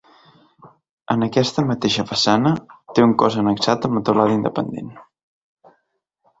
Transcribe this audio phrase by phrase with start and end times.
[1.15, 2.55] En aquesta mateixa façana
[2.95, 4.93] té un cos annexat amb teulada independent.